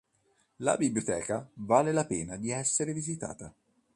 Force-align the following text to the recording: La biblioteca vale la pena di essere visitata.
La 0.55 0.77
biblioteca 0.77 1.47
vale 1.53 1.91
la 1.91 2.07
pena 2.07 2.35
di 2.35 2.49
essere 2.49 2.91
visitata. 2.91 3.53